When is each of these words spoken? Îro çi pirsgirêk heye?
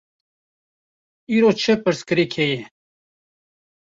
Îro 1.35 1.51
çi 1.61 1.73
pirsgirêk 1.83 2.33
heye? 2.37 2.59